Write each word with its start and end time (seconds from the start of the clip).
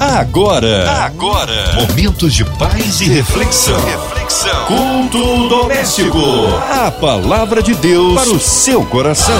Agora, 0.00 0.88
agora, 1.04 1.74
momentos 1.74 2.32
de 2.32 2.44
paz 2.44 3.00
e 3.00 3.06
reflexão. 3.06 3.76
Reflexão. 3.84 4.66
Culto 4.66 5.48
doméstico. 5.48 6.18
A 6.70 6.88
palavra 6.88 7.60
de 7.60 7.74
Deus 7.74 8.14
para 8.14 8.30
o 8.30 8.38
seu 8.38 8.84
coração. 8.84 9.34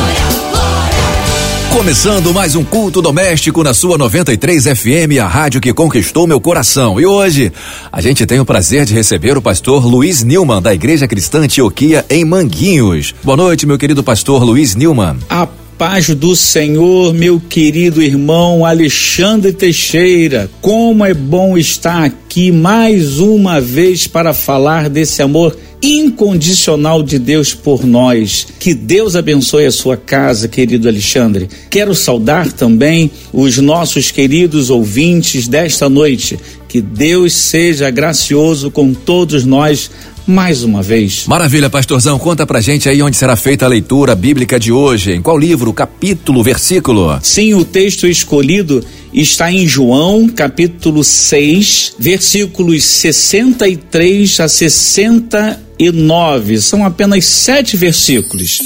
Começando 1.73 2.35
mais 2.35 2.57
um 2.57 2.65
culto 2.65 3.01
doméstico 3.01 3.63
na 3.63 3.73
sua 3.73 3.97
93 3.97 4.65
FM, 4.65 5.21
a 5.23 5.29
rádio 5.29 5.61
que 5.61 5.73
conquistou 5.73 6.27
meu 6.27 6.41
coração. 6.41 7.01
E 7.01 7.07
hoje 7.07 7.53
a 7.93 8.01
gente 8.01 8.27
tem 8.27 8.41
o 8.41 8.45
prazer 8.45 8.85
de 8.85 8.95
receber 8.95 9.39
o 9.39 9.43
pastor 9.43 9.87
Luiz 9.87 10.25
Nilman, 10.25 10.61
da 10.61 10.75
Igreja 10.75 11.07
Cristã 11.07 11.43
Antioquia, 11.43 12.05
em 12.11 12.25
Manguinhos. 12.25 13.15
Boa 13.23 13.37
noite, 13.37 13.65
meu 13.65 13.79
querido 13.79 14.03
pastor 14.03 14.43
Luiz 14.43 14.75
Nilman. 14.75 15.19
A 15.31 15.47
paz 15.79 16.09
do 16.09 16.35
Senhor, 16.35 17.15
meu 17.15 17.39
querido 17.39 18.03
irmão 18.03 18.67
Alexandre 18.67 19.53
Teixeira. 19.53 20.51
Como 20.61 21.05
é 21.05 21.15
bom 21.15 21.57
estar 21.57 22.03
aqui 22.03 22.51
mais 22.51 23.21
uma 23.21 23.61
vez 23.61 24.09
para 24.09 24.35
falar 24.35 24.91
desse 24.91 25.23
amor 25.23 25.57
incondicional 25.81 27.01
de 27.01 27.17
Deus 27.17 27.55
por 27.55 27.87
nós. 27.87 28.45
Que 28.59 28.75
Deus 28.75 29.15
abençoe 29.15 29.67
a 29.67 29.71
sua 29.71 29.97
casa, 29.97 30.49
querido 30.49 30.89
Alexandre. 30.89 31.49
Quero 31.71 31.95
saudar 31.95 32.53
também 32.53 33.09
os 33.33 33.59
nossos 33.59 34.11
queridos 34.11 34.71
ouvintes 34.71 35.47
desta 35.47 35.89
noite. 35.89 36.41
Que 36.69 36.81
Deus 36.81 37.33
seja 37.35 37.89
gracioso 37.89 38.69
com 38.69 38.93
todos 38.93 39.45
nós 39.45 39.89
mais 40.29 40.63
uma 40.63 40.83
vez. 40.83 41.25
Maravilha, 41.27 41.71
pastorzão. 41.71 42.19
Conta 42.19 42.47
pra 42.47 42.61
gente 42.61 42.89
aí 42.89 43.03
onde 43.03 43.17
será 43.17 43.35
feita 43.35 43.65
a 43.65 43.69
leitura 43.69 44.15
bíblica 44.15 44.61
de 44.61 44.71
hoje. 44.71 45.13
Em 45.13 45.23
qual 45.23 45.39
livro, 45.39 45.73
capítulo, 45.73 46.43
versículo? 46.43 47.19
Sim, 47.23 47.55
o 47.55 47.65
texto 47.65 48.07
escolhido 48.07 48.85
está 49.13 49.51
em 49.51 49.67
João, 49.67 50.29
capítulo 50.29 51.03
6, 51.03 51.95
versículos 51.99 52.85
63 52.85 54.41
a 54.41 54.49
69. 54.49 56.61
São 56.61 56.85
apenas 56.85 57.25
sete 57.25 57.77
versículos. 57.77 58.61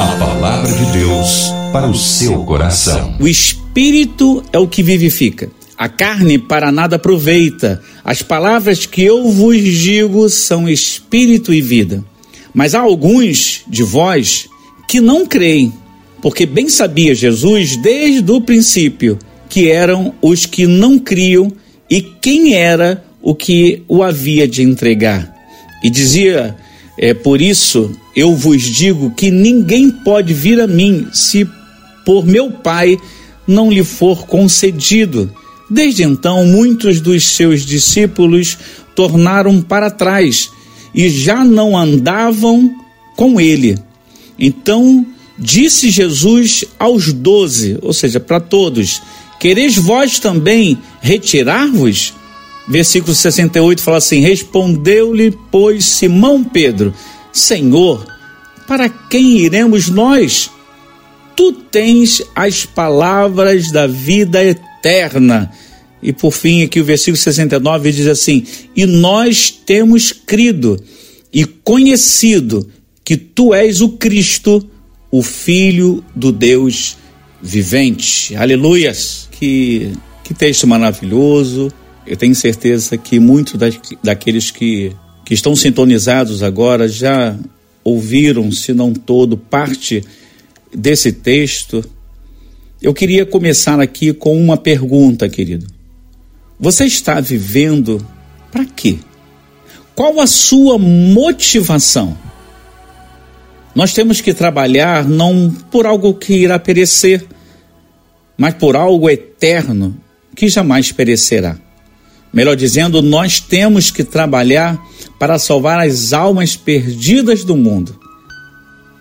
A 0.00 0.16
palavra 0.18 0.72
de 0.72 0.98
Deus 0.98 1.52
para 1.72 1.86
o 1.86 1.94
seu 1.94 2.42
coração. 2.44 3.14
O 3.20 3.28
Espírito 3.28 4.42
é 4.52 4.58
o 4.58 4.66
que 4.66 4.82
vivifica. 4.82 5.48
A 5.78 5.88
carne 5.88 6.40
para 6.40 6.72
nada 6.72 6.96
aproveita. 6.96 7.80
As 8.08 8.22
palavras 8.22 8.86
que 8.86 9.02
eu 9.02 9.30
vos 9.30 9.62
digo 9.62 10.30
são 10.30 10.66
espírito 10.66 11.52
e 11.52 11.60
vida. 11.60 12.02
Mas 12.54 12.74
há 12.74 12.80
alguns 12.80 13.60
de 13.68 13.82
vós 13.82 14.48
que 14.88 14.98
não 14.98 15.26
creem, 15.26 15.74
porque 16.22 16.46
bem 16.46 16.70
sabia 16.70 17.14
Jesus 17.14 17.76
desde 17.76 18.32
o 18.32 18.40
princípio 18.40 19.18
que 19.46 19.68
eram 19.68 20.14
os 20.22 20.46
que 20.46 20.66
não 20.66 20.98
criam 20.98 21.52
e 21.90 22.00
quem 22.00 22.54
era 22.54 23.04
o 23.20 23.34
que 23.34 23.82
o 23.86 24.02
havia 24.02 24.48
de 24.48 24.62
entregar. 24.62 25.30
E 25.84 25.90
dizia: 25.90 26.56
é 26.96 27.12
por 27.12 27.42
isso 27.42 27.94
eu 28.16 28.34
vos 28.34 28.62
digo 28.62 29.10
que 29.10 29.30
ninguém 29.30 29.90
pode 29.90 30.32
vir 30.32 30.62
a 30.62 30.66
mim 30.66 31.08
se 31.12 31.46
por 32.06 32.24
meu 32.24 32.50
Pai 32.50 32.96
não 33.46 33.70
lhe 33.70 33.84
for 33.84 34.26
concedido. 34.26 35.30
Desde 35.70 36.02
então, 36.02 36.46
muitos 36.46 37.00
dos 37.00 37.24
seus 37.28 37.64
discípulos 37.64 38.56
tornaram 38.94 39.60
para 39.60 39.90
trás 39.90 40.50
e 40.94 41.08
já 41.08 41.44
não 41.44 41.76
andavam 41.76 42.74
com 43.16 43.40
ele. 43.40 43.78
Então 44.38 45.06
disse 45.38 45.90
Jesus 45.90 46.64
aos 46.78 47.12
doze, 47.12 47.78
ou 47.82 47.92
seja, 47.92 48.18
para 48.18 48.40
todos: 48.40 49.02
Quereis 49.38 49.76
vós 49.76 50.18
também 50.18 50.78
retirar-vos? 51.00 52.14
Versículo 52.66 53.14
68 53.14 53.82
fala 53.82 53.98
assim: 53.98 54.20
Respondeu-lhe, 54.20 55.36
pois, 55.50 55.84
Simão 55.84 56.42
Pedro: 56.42 56.92
Senhor, 57.32 58.06
para 58.66 58.88
quem 58.88 59.38
iremos 59.38 59.88
nós? 59.88 60.50
Tu 61.36 61.52
tens 61.52 62.20
as 62.34 62.66
palavras 62.66 63.70
da 63.70 63.86
vida 63.86 64.44
eterna. 64.44 65.50
E 66.02 66.12
por 66.12 66.32
fim, 66.32 66.62
aqui 66.62 66.80
o 66.80 66.84
versículo 66.84 67.16
69 67.16 67.92
diz 67.92 68.06
assim: 68.06 68.44
E 68.74 68.86
nós 68.86 69.50
temos 69.50 70.12
crido 70.12 70.80
e 71.32 71.44
conhecido 71.44 72.68
que 73.04 73.16
tu 73.16 73.54
és 73.54 73.80
o 73.80 73.90
Cristo, 73.90 74.68
o 75.10 75.22
Filho 75.22 76.04
do 76.14 76.30
Deus 76.30 76.96
vivente. 77.42 78.34
Aleluias! 78.36 79.28
Que, 79.32 79.92
que 80.22 80.34
texto 80.34 80.66
maravilhoso. 80.66 81.72
Eu 82.06 82.16
tenho 82.16 82.34
certeza 82.34 82.96
que 82.96 83.18
muitos 83.18 83.58
daqueles 84.02 84.50
que, 84.50 84.92
que 85.24 85.34
estão 85.34 85.54
sintonizados 85.54 86.42
agora 86.42 86.88
já 86.88 87.36
ouviram, 87.84 88.50
se 88.50 88.72
não 88.72 88.92
todo, 88.92 89.36
parte 89.36 90.02
desse 90.74 91.12
texto. 91.12 91.84
Eu 92.80 92.94
queria 92.94 93.26
começar 93.26 93.80
aqui 93.80 94.12
com 94.12 94.40
uma 94.40 94.56
pergunta, 94.56 95.28
querido. 95.28 95.77
Você 96.60 96.86
está 96.86 97.20
vivendo 97.20 98.04
para 98.50 98.64
quê? 98.64 98.98
Qual 99.94 100.20
a 100.20 100.26
sua 100.26 100.76
motivação? 100.76 102.16
Nós 103.74 103.92
temos 103.92 104.20
que 104.20 104.34
trabalhar 104.34 105.06
não 105.06 105.54
por 105.70 105.86
algo 105.86 106.14
que 106.14 106.34
irá 106.34 106.58
perecer, 106.58 107.24
mas 108.36 108.54
por 108.54 108.74
algo 108.74 109.08
eterno 109.08 109.96
que 110.34 110.48
jamais 110.48 110.90
perecerá. 110.90 111.56
Melhor 112.32 112.56
dizendo, 112.56 113.00
nós 113.02 113.38
temos 113.40 113.90
que 113.90 114.02
trabalhar 114.02 114.78
para 115.18 115.38
salvar 115.38 115.78
as 115.78 116.12
almas 116.12 116.56
perdidas 116.56 117.44
do 117.44 117.56
mundo. 117.56 117.98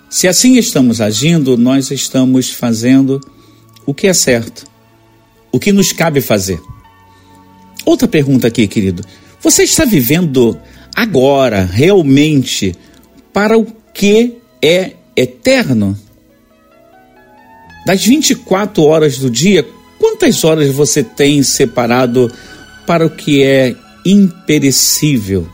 Se 0.09 0.27
assim 0.27 0.57
estamos 0.57 1.01
agindo, 1.01 1.57
nós 1.57 1.89
estamos 1.89 2.51
fazendo 2.51 3.19
o 3.85 3.93
que 3.93 4.07
é 4.07 4.13
certo, 4.13 4.65
o 5.51 5.59
que 5.59 5.71
nos 5.71 5.91
cabe 5.91 6.21
fazer. 6.21 6.59
Outra 7.87 8.05
pergunta 8.05 8.47
aqui, 8.47 8.67
querido. 8.67 9.01
Você 9.41 9.63
está 9.63 9.85
vivendo 9.85 10.59
agora, 10.93 11.63
realmente, 11.63 12.75
para 13.31 13.57
o 13.57 13.65
que 13.93 14.39
é 14.61 14.91
eterno? 15.15 15.97
Das 17.85 18.03
24 18.03 18.83
horas 18.83 19.19
do 19.19 19.29
dia, 19.29 19.65
quantas 19.97 20.43
horas 20.43 20.67
você 20.75 21.01
tem 21.01 21.41
separado 21.41 22.29
para 22.85 23.05
o 23.05 23.09
que 23.09 23.41
é 23.41 23.73
imperecível? 24.05 25.47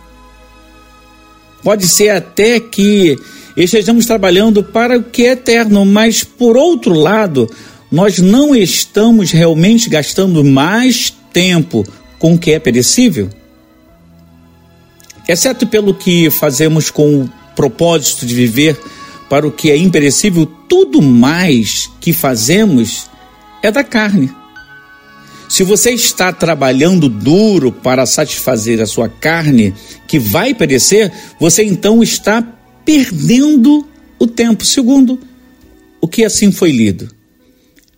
Pode 1.62 1.88
ser 1.88 2.10
até 2.10 2.60
que 2.60 3.16
estejamos 3.56 4.08
trabalhando 4.08 4.64
para 4.64 4.98
o 4.98 5.04
que 5.04 5.28
é 5.28 5.34
eterno, 5.34 5.86
mas 5.86 6.24
por 6.24 6.58
outro 6.58 6.96
lado, 6.96 7.48
nós 7.92 8.18
não 8.18 8.56
estamos 8.56 9.30
realmente 9.30 9.88
gastando 9.88 10.44
mais 10.44 11.14
tempo 11.32 11.86
com 12.24 12.36
o 12.36 12.40
que 12.40 12.52
é 12.54 12.60
perecível? 12.60 13.30
Exceto 15.28 15.68
pelo 15.68 15.94
que 15.94 16.30
fazemos 16.30 16.90
com 16.90 17.24
o 17.24 17.30
propósito 17.54 18.26
de 18.26 18.34
viver 18.34 18.80
para 19.30 19.46
o 19.46 19.52
que 19.52 19.70
é 19.70 19.76
imperecível, 19.76 20.46
tudo 20.46 21.02
mais 21.02 21.90
que 22.00 22.14
fazemos 22.14 23.10
é 23.62 23.70
da 23.70 23.84
carne. 23.84 24.32
Se 25.50 25.64
você 25.64 25.92
está 25.92 26.32
trabalhando 26.32 27.10
duro 27.10 27.74
para 27.74 28.06
satisfazer 28.06 28.80
a 28.80 28.86
sua 28.86 29.10
carne, 29.10 29.74
que 30.08 30.18
vai 30.18 30.54
perecer, 30.54 31.12
você 31.38 31.62
então 31.66 32.02
está 32.02 32.42
perdendo 32.86 33.86
o 34.18 34.26
tempo. 34.26 34.64
Segundo, 34.64 35.20
o 36.00 36.08
que 36.08 36.24
assim 36.24 36.54
foi 36.54 36.72
lido. 36.72 37.14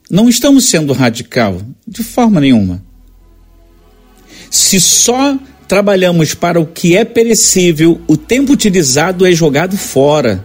Não 0.10 0.28
estamos 0.28 0.66
sendo 0.66 0.94
radical, 0.94 1.62
de 1.88 2.04
forma 2.04 2.42
nenhuma. 2.42 2.85
Se 4.50 4.80
só 4.80 5.38
trabalhamos 5.68 6.34
para 6.34 6.60
o 6.60 6.66
que 6.66 6.96
é 6.96 7.04
perecível, 7.04 8.00
o 8.08 8.16
tempo 8.16 8.54
utilizado 8.54 9.26
é 9.26 9.32
jogado 9.32 9.78
fora. 9.78 10.44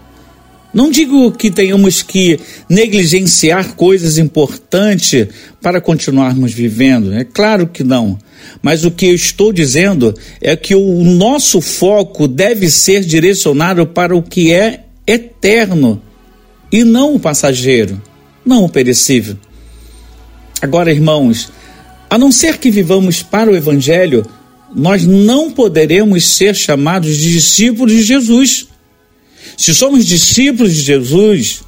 Não 0.73 0.91
digo 0.91 1.32
que 1.32 1.50
tenhamos 1.50 2.00
que 2.00 2.38
negligenciar 2.69 3.75
coisas 3.75 4.19
importantes 4.19 5.26
para 5.61 5.81
continuarmos 5.81 6.52
vivendo, 6.52 7.12
é 7.12 7.25
claro 7.25 7.67
que 7.67 7.82
não. 7.82 8.17
Mas 8.62 8.85
o 8.85 8.91
que 8.91 9.06
eu 9.06 9.14
estou 9.14 9.52
dizendo 9.52 10.14
é 10.41 10.55
que 10.56 10.75
o 10.75 11.02
nosso 11.02 11.61
foco 11.61 12.29
deve 12.29 12.70
ser 12.70 13.05
direcionado 13.05 13.87
para 13.87 14.17
o 14.17 14.23
que 14.23 14.52
é 14.52 14.85
eterno 15.06 16.00
e 16.70 16.85
não 16.85 17.17
o 17.17 17.20
passageiro, 17.20 18.00
não 18.47 18.64
o 18.64 18.69
perecível. 18.69 19.37
Agora, 20.62 20.93
irmãos, 20.93 21.50
a 22.11 22.19
não 22.19 22.33
ser 22.33 22.59
que 22.59 22.73
vivamos 22.73 23.23
para 23.23 23.49
o 23.49 23.57
Evangelho, 23.57 24.27
nós 24.75 25.07
não 25.07 25.49
poderemos 25.53 26.27
ser 26.27 26.57
chamados 26.57 27.17
de 27.17 27.33
discípulos 27.33 27.93
de 27.93 28.03
Jesus. 28.03 28.67
Se 29.57 29.73
somos 29.73 30.05
discípulos 30.05 30.75
de 30.75 30.83
Jesus, 30.83 31.62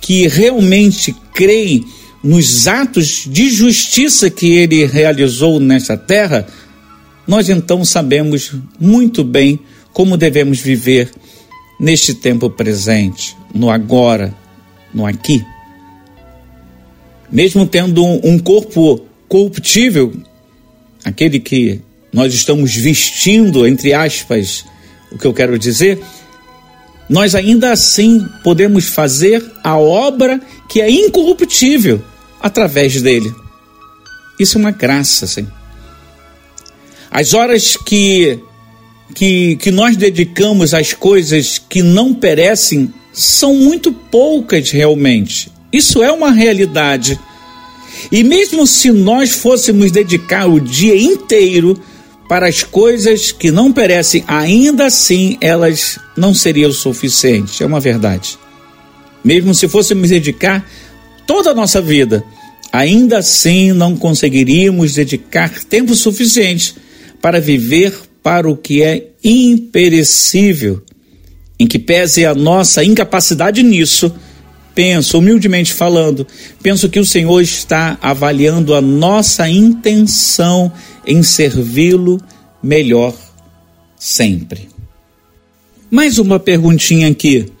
que 0.00 0.26
realmente 0.26 1.14
creem 1.34 1.84
nos 2.24 2.66
atos 2.66 3.28
de 3.28 3.50
justiça 3.50 4.30
que 4.30 4.46
ele 4.52 4.86
realizou 4.86 5.60
nesta 5.60 5.96
terra, 5.96 6.46
nós 7.26 7.50
então 7.50 7.84
sabemos 7.84 8.52
muito 8.80 9.22
bem 9.22 9.60
como 9.92 10.16
devemos 10.16 10.58
viver 10.58 11.10
neste 11.78 12.14
tempo 12.14 12.48
presente, 12.48 13.36
no 13.54 13.70
agora, 13.70 14.34
no 14.94 15.04
aqui. 15.04 15.44
Mesmo 17.30 17.66
tendo 17.66 18.04
um 18.04 18.38
corpo 18.38 19.11
corruptível, 19.32 20.12
aquele 21.02 21.40
que 21.40 21.80
nós 22.12 22.34
estamos 22.34 22.76
vestindo, 22.76 23.66
entre 23.66 23.94
aspas, 23.94 24.62
o 25.10 25.16
que 25.16 25.26
eu 25.26 25.32
quero 25.32 25.58
dizer, 25.58 25.98
nós 27.08 27.34
ainda 27.34 27.72
assim 27.72 28.28
podemos 28.44 28.84
fazer 28.84 29.42
a 29.64 29.78
obra 29.78 30.38
que 30.68 30.82
é 30.82 30.90
incorruptível 30.90 32.04
através 32.42 33.00
dele. 33.00 33.34
Isso 34.38 34.58
é 34.58 34.60
uma 34.60 34.70
graça, 34.70 35.26
sim. 35.26 35.48
As 37.10 37.32
horas 37.32 37.74
que, 37.74 38.38
que, 39.14 39.56
que 39.56 39.70
nós 39.70 39.96
dedicamos 39.96 40.74
às 40.74 40.92
coisas 40.92 41.56
que 41.56 41.82
não 41.82 42.12
perecem 42.12 42.92
são 43.14 43.54
muito 43.54 43.92
poucas 43.92 44.70
realmente. 44.70 45.50
Isso 45.72 46.02
é 46.02 46.12
uma 46.12 46.32
realidade. 46.32 47.18
E 48.10 48.24
mesmo 48.24 48.66
se 48.66 48.90
nós 48.90 49.30
fôssemos 49.30 49.90
dedicar 49.90 50.46
o 50.46 50.60
dia 50.60 50.96
inteiro 50.96 51.78
para 52.28 52.48
as 52.48 52.62
coisas 52.62 53.30
que 53.30 53.50
não 53.50 53.72
perecem, 53.72 54.24
ainda 54.26 54.86
assim 54.86 55.36
elas 55.40 55.98
não 56.16 56.34
seriam 56.34 56.72
suficientes. 56.72 57.60
É 57.60 57.66
uma 57.66 57.80
verdade. 57.80 58.38
Mesmo 59.24 59.54
se 59.54 59.68
fôssemos 59.68 60.08
dedicar 60.08 60.66
toda 61.26 61.50
a 61.50 61.54
nossa 61.54 61.80
vida, 61.80 62.24
ainda 62.72 63.18
assim 63.18 63.72
não 63.72 63.96
conseguiríamos 63.96 64.94
dedicar 64.94 65.50
tempo 65.64 65.94
suficiente 65.94 66.74
para 67.20 67.40
viver 67.40 67.94
para 68.22 68.48
o 68.48 68.56
que 68.56 68.82
é 68.82 69.08
imperecível. 69.22 70.82
Em 71.58 71.66
que 71.66 71.78
pese 71.78 72.24
a 72.24 72.34
nossa 72.34 72.82
incapacidade 72.82 73.62
nisso, 73.62 74.12
penso, 74.74 75.18
humildemente 75.18 75.72
falando, 75.72 76.26
penso 76.62 76.88
que 76.88 76.98
o 76.98 77.06
Senhor 77.06 77.40
está 77.40 77.98
avaliando 78.00 78.74
a 78.74 78.80
nossa 78.80 79.48
intenção 79.48 80.72
em 81.06 81.22
servi-lo 81.22 82.20
melhor 82.62 83.14
sempre. 83.98 84.68
Mais 85.90 86.18
uma 86.18 86.40
perguntinha 86.40 87.08
aqui. 87.08 87.52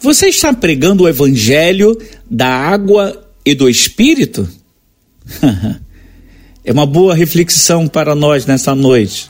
Você 0.00 0.26
está 0.28 0.52
pregando 0.52 1.04
o 1.04 1.08
evangelho 1.08 1.96
da 2.28 2.48
água 2.48 3.26
e 3.44 3.54
do 3.54 3.68
espírito? 3.68 4.48
é 6.64 6.72
uma 6.72 6.86
boa 6.86 7.14
reflexão 7.14 7.86
para 7.86 8.14
nós 8.14 8.44
nessa 8.46 8.74
noite. 8.74 9.28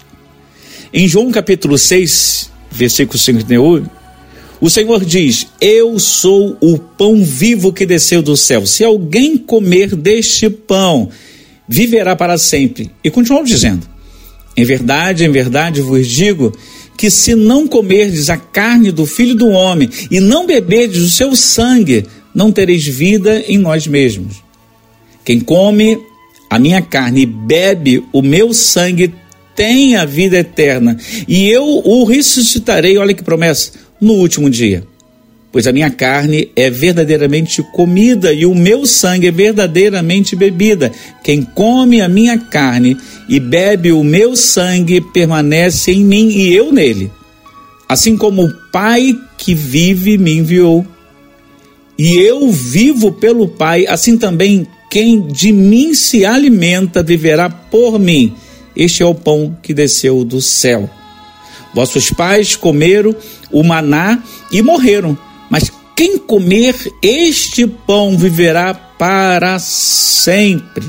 Em 0.92 1.06
João 1.06 1.30
capítulo 1.30 1.76
6, 1.76 2.50
versículo 2.70 3.18
51, 3.18 3.84
o 4.60 4.68
Senhor 4.68 5.04
diz: 5.04 5.46
Eu 5.60 5.98
sou 5.98 6.56
o 6.60 6.78
pão 6.78 7.24
vivo 7.24 7.72
que 7.72 7.86
desceu 7.86 8.20
do 8.20 8.36
céu. 8.36 8.66
Se 8.66 8.84
alguém 8.84 9.38
comer 9.38 9.96
deste 9.96 10.50
pão, 10.50 11.08
viverá 11.66 12.14
para 12.14 12.36
sempre. 12.36 12.90
E 13.02 13.10
continuou 13.10 13.44
dizendo: 13.44 13.88
Em 14.56 14.64
verdade, 14.64 15.24
em 15.24 15.30
verdade 15.30 15.80
vos 15.80 16.06
digo 16.06 16.52
que 16.96 17.10
se 17.10 17.34
não 17.34 17.66
comerdes 17.66 18.28
a 18.28 18.36
carne 18.36 18.92
do 18.92 19.06
Filho 19.06 19.34
do 19.34 19.48
Homem 19.48 19.88
e 20.10 20.20
não 20.20 20.46
beberdes 20.46 21.00
o 21.00 21.08
seu 21.08 21.34
sangue, 21.34 22.04
não 22.34 22.52
tereis 22.52 22.84
vida 22.84 23.42
em 23.48 23.56
nós 23.56 23.86
mesmos. 23.86 24.42
Quem 25.24 25.40
come 25.40 25.98
a 26.50 26.58
minha 26.58 26.82
carne 26.82 27.22
e 27.22 27.26
bebe 27.26 28.04
o 28.12 28.20
meu 28.20 28.52
sangue 28.52 29.14
tem 29.54 29.96
a 29.96 30.04
vida 30.04 30.38
eterna, 30.38 30.96
e 31.28 31.48
eu 31.48 31.64
o 31.64 32.04
ressuscitarei, 32.04 32.96
olha 32.96 33.12
que 33.12 33.22
promessa, 33.22 33.72
no 34.00 34.14
último 34.14 34.48
dia. 34.48 34.84
Pois 35.52 35.66
a 35.66 35.72
minha 35.72 35.90
carne 35.90 36.50
é 36.54 36.70
verdadeiramente 36.70 37.60
comida 37.72 38.32
e 38.32 38.46
o 38.46 38.54
meu 38.54 38.86
sangue 38.86 39.26
é 39.26 39.30
verdadeiramente 39.32 40.36
bebida. 40.36 40.92
Quem 41.24 41.42
come 41.42 42.00
a 42.00 42.08
minha 42.08 42.38
carne 42.38 42.96
e 43.28 43.40
bebe 43.40 43.90
o 43.90 44.04
meu 44.04 44.36
sangue 44.36 45.00
permanece 45.00 45.90
em 45.90 46.04
mim 46.04 46.28
e 46.28 46.54
eu 46.54 46.72
nele. 46.72 47.10
Assim 47.88 48.16
como 48.16 48.44
o 48.44 48.54
Pai 48.70 49.18
que 49.36 49.52
vive 49.52 50.16
me 50.16 50.34
enviou. 50.34 50.86
E 51.98 52.16
eu 52.16 52.48
vivo 52.50 53.10
pelo 53.10 53.48
Pai, 53.48 53.86
assim 53.88 54.16
também 54.16 54.66
quem 54.88 55.20
de 55.26 55.52
mim 55.52 55.94
se 55.94 56.24
alimenta 56.24 57.02
viverá 57.02 57.50
por 57.50 57.98
mim. 57.98 58.32
Este 58.76 59.02
é 59.02 59.06
o 59.06 59.14
pão 59.14 59.56
que 59.60 59.74
desceu 59.74 60.24
do 60.24 60.40
céu. 60.40 60.88
Vossos 61.74 62.10
pais 62.10 62.56
comeram 62.56 63.14
o 63.50 63.62
maná 63.62 64.22
e 64.50 64.62
morreram, 64.62 65.16
mas 65.48 65.70
quem 65.96 66.18
comer 66.18 66.74
este 67.02 67.66
pão 67.66 68.16
viverá 68.16 68.74
para 68.74 69.58
sempre. 69.58 70.86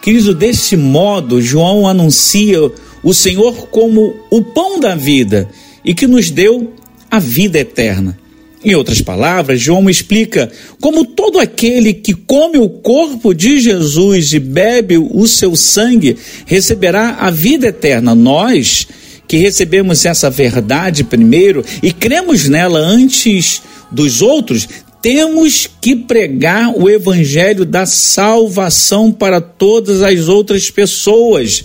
Querido, 0.00 0.34
desse 0.34 0.76
modo, 0.76 1.42
João 1.42 1.88
anuncia 1.88 2.58
o 3.02 3.14
Senhor 3.14 3.68
como 3.68 4.14
o 4.30 4.42
pão 4.42 4.78
da 4.78 4.94
vida 4.94 5.48
e 5.84 5.94
que 5.94 6.06
nos 6.06 6.30
deu 6.30 6.72
a 7.10 7.18
vida 7.18 7.58
eterna. 7.58 8.18
Em 8.64 8.74
outras 8.74 9.00
palavras, 9.00 9.60
João 9.60 9.88
explica 9.88 10.50
como 10.80 11.04
todo 11.04 11.38
aquele 11.38 11.94
que 11.94 12.12
come 12.12 12.58
o 12.58 12.68
corpo 12.68 13.32
de 13.32 13.60
Jesus 13.60 14.32
e 14.32 14.40
bebe 14.40 14.98
o 14.98 15.26
seu 15.28 15.54
sangue 15.54 16.16
receberá 16.44 17.16
a 17.20 17.30
vida 17.30 17.68
eterna. 17.68 18.14
Nós 18.14 18.88
que 19.28 19.36
recebemos 19.36 20.06
essa 20.06 20.30
verdade 20.30 21.04
primeiro 21.04 21.62
e 21.82 21.92
cremos 21.92 22.48
nela 22.48 22.78
antes 22.78 23.62
dos 23.92 24.22
outros, 24.22 24.66
temos 25.02 25.68
que 25.80 25.94
pregar 25.94 26.72
o 26.74 26.88
evangelho 26.88 27.64
da 27.64 27.86
salvação 27.86 29.12
para 29.12 29.40
todas 29.40 30.02
as 30.02 30.28
outras 30.28 30.70
pessoas. 30.70 31.64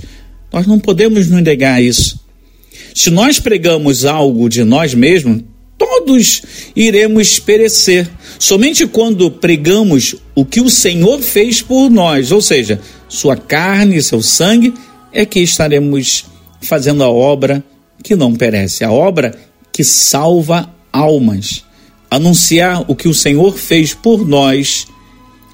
Nós 0.51 0.67
não 0.67 0.77
podemos 0.77 1.29
nos 1.29 1.41
negar 1.41 1.81
isso. 1.81 2.19
Se 2.93 3.09
nós 3.09 3.39
pregamos 3.39 4.05
algo 4.05 4.47
de 4.47 4.63
nós 4.63 4.93
mesmos, 4.93 5.41
todos 5.77 6.43
iremos 6.75 7.39
perecer. 7.39 8.07
Somente 8.37 8.85
quando 8.85 9.31
pregamos 9.31 10.15
o 10.35 10.45
que 10.45 10.61
o 10.61 10.69
Senhor 10.69 11.19
fez 11.21 11.61
por 11.61 11.89
nós, 11.89 12.31
ou 12.31 12.41
seja, 12.41 12.79
sua 13.09 13.35
carne, 13.35 14.01
seu 14.01 14.21
sangue, 14.21 14.73
é 15.11 15.25
que 15.25 15.39
estaremos 15.39 16.25
fazendo 16.63 17.03
a 17.03 17.09
obra 17.09 17.63
que 18.01 18.15
não 18.15 18.35
perece, 18.35 18.83
a 18.83 18.91
obra 18.91 19.33
que 19.71 19.83
salva 19.83 20.69
almas. 20.91 21.63
Anunciar 22.09 22.85
o 22.87 22.95
que 22.95 23.07
o 23.07 23.13
Senhor 23.13 23.57
fez 23.57 23.93
por 23.93 24.27
nós 24.27 24.87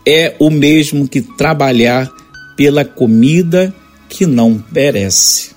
é 0.05 0.35
o 0.39 0.49
mesmo 0.49 1.07
que 1.07 1.21
trabalhar 1.21 2.09
pela 2.57 2.83
comida 2.83 3.73
que 4.09 4.25
não 4.25 4.57
perece. 4.57 5.51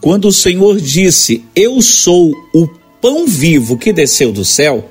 Quando 0.00 0.28
o 0.28 0.32
Senhor 0.32 0.80
disse: 0.80 1.44
Eu 1.54 1.82
sou 1.82 2.32
o 2.54 2.68
pão 3.00 3.26
vivo 3.26 3.76
que 3.76 3.92
desceu 3.92 4.32
do 4.32 4.44
céu, 4.44 4.88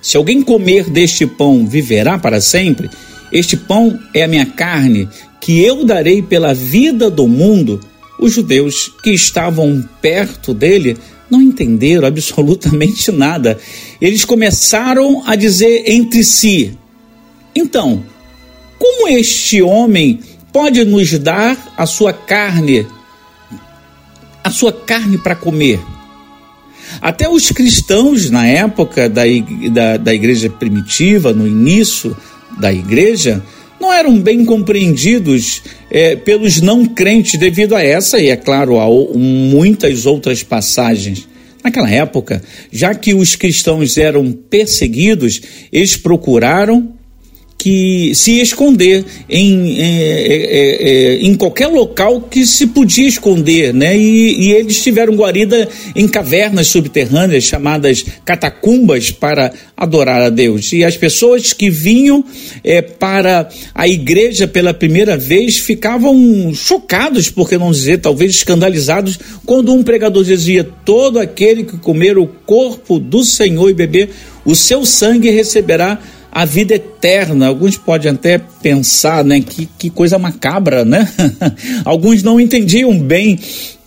se 0.00 0.16
alguém 0.16 0.42
comer 0.42 0.88
deste 0.90 1.26
pão 1.26 1.66
viverá 1.66 2.18
para 2.18 2.40
sempre, 2.40 2.88
este 3.32 3.56
pão 3.56 3.98
é 4.14 4.22
a 4.22 4.28
minha 4.28 4.46
carne, 4.46 5.08
que 5.40 5.60
eu 5.60 5.84
darei 5.84 6.22
pela 6.22 6.54
vida 6.54 7.10
do 7.10 7.26
mundo. 7.26 7.80
Os 8.18 8.32
judeus 8.32 8.92
que 9.02 9.10
estavam 9.10 9.86
perto 10.00 10.54
dele 10.54 10.96
não 11.30 11.42
entenderam 11.42 12.06
absolutamente 12.06 13.10
nada. 13.12 13.58
Eles 14.00 14.24
começaram 14.24 15.22
a 15.26 15.34
dizer 15.34 15.84
entre 15.86 16.22
si: 16.24 16.76
então, 17.54 18.04
como 18.78 19.08
este 19.08 19.62
homem 19.62 20.20
pode 20.52 20.84
nos 20.84 21.18
dar 21.18 21.74
a 21.76 21.86
sua 21.86 22.12
carne, 22.12 22.86
a 24.42 24.50
sua 24.50 24.72
carne 24.72 25.18
para 25.18 25.36
comer? 25.36 25.80
Até 27.00 27.28
os 27.28 27.50
cristãos, 27.50 28.30
na 28.30 28.46
época 28.46 29.08
da, 29.08 29.22
da, 29.72 29.96
da 29.96 30.14
igreja 30.14 30.50
primitiva, 30.50 31.32
no 31.32 31.46
início 31.46 32.16
da 32.58 32.72
igreja, 32.72 33.42
não 33.84 33.92
eram 33.92 34.18
bem 34.18 34.46
compreendidos 34.46 35.62
é, 35.90 36.16
pelos 36.16 36.58
não 36.62 36.86
crentes 36.86 37.38
devido 37.38 37.76
a 37.76 37.82
essa 37.82 38.18
e, 38.18 38.30
é 38.30 38.36
claro, 38.36 38.78
a 38.80 38.88
muitas 39.14 40.06
outras 40.06 40.42
passagens. 40.42 41.28
Naquela 41.62 41.90
época, 41.90 42.42
já 42.72 42.94
que 42.94 43.12
os 43.12 43.36
cristãos 43.36 43.98
eram 43.98 44.32
perseguidos, 44.32 45.42
eles 45.70 45.98
procuraram 45.98 46.93
que 47.64 48.14
se 48.14 48.42
esconder 48.42 49.06
em, 49.26 49.80
é, 49.80 49.86
é, 49.86 50.82
é, 50.82 51.16
em 51.22 51.34
qualquer 51.34 51.68
local 51.68 52.20
que 52.20 52.44
se 52.44 52.66
podia 52.66 53.08
esconder, 53.08 53.72
né? 53.72 53.96
E, 53.96 54.48
e, 54.48 54.52
eles 54.52 54.82
tiveram 54.82 55.14
guarida 55.14 55.66
em 55.96 56.06
cavernas 56.06 56.66
subterrâneas 56.66 57.44
chamadas 57.44 58.04
catacumbas 58.22 59.10
para 59.10 59.50
adorar 59.74 60.20
a 60.20 60.28
Deus. 60.28 60.74
E 60.74 60.84
as 60.84 60.98
pessoas 60.98 61.54
que 61.54 61.70
vinham 61.70 62.22
é, 62.62 62.82
para 62.82 63.48
a 63.74 63.88
igreja 63.88 64.46
pela 64.46 64.74
primeira 64.74 65.16
vez 65.16 65.56
ficavam 65.56 66.52
chocados, 66.52 67.30
por 67.30 67.48
que 67.48 67.56
não 67.56 67.72
dizer, 67.72 67.96
talvez 67.96 68.32
escandalizados, 68.32 69.18
quando 69.46 69.72
um 69.72 69.82
pregador 69.82 70.22
dizia: 70.22 70.68
todo 70.84 71.18
aquele 71.18 71.64
que 71.64 71.78
comer 71.78 72.18
o 72.18 72.26
corpo 72.26 72.98
do 72.98 73.24
Senhor 73.24 73.70
e 73.70 73.72
beber 73.72 74.10
o 74.44 74.54
seu 74.54 74.84
sangue 74.84 75.30
receberá 75.30 75.98
a 76.34 76.44
vida 76.44 76.74
eterna. 76.74 77.46
Alguns 77.46 77.76
podem 77.76 78.10
até 78.10 78.38
pensar, 78.38 79.24
né, 79.24 79.40
que, 79.40 79.68
que 79.78 79.88
coisa 79.88 80.18
macabra, 80.18 80.84
né? 80.84 81.08
Alguns 81.86 82.24
não 82.24 82.40
entendiam 82.40 82.98
bem 82.98 83.38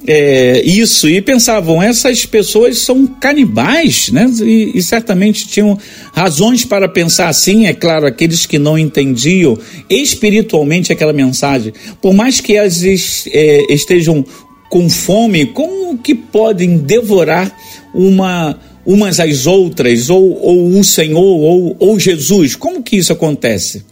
é, 0.08 0.62
isso 0.64 1.10
e 1.10 1.22
pensavam, 1.22 1.82
essas 1.84 2.26
pessoas 2.26 2.78
são 2.80 3.06
canibais, 3.06 4.10
né? 4.10 4.32
E, 4.42 4.72
e, 4.76 4.82
certamente 4.82 5.48
tinham 5.48 5.78
razões 6.14 6.64
para 6.64 6.88
pensar 6.88 7.28
assim, 7.28 7.66
é 7.66 7.74
claro, 7.74 8.06
aqueles 8.06 8.46
que 8.46 8.58
não 8.58 8.78
entendiam 8.78 9.58
espiritualmente 9.90 10.94
aquela 10.94 11.12
mensagem. 11.12 11.74
Por 12.02 12.14
mais 12.14 12.40
que 12.40 12.56
elas 12.56 12.82
é, 13.28 13.74
estejam 13.74 14.24
com 14.70 14.90
fome, 14.90 15.48
como 15.48 15.98
que 15.98 16.16
podem 16.16 16.78
devorar 16.78 17.52
uma 17.94 18.58
umas 18.88 19.20
às 19.20 19.46
outras, 19.46 20.10
ou, 20.10 20.42
ou 20.42 20.80
o 20.80 20.84
Senhor, 20.84 21.22
ou, 21.22 21.76
ou 21.78 22.00
Jesus. 22.00 22.56
Como 22.56 22.82
que 22.82 22.96
isso 22.96 23.12
acontece? 23.12 23.84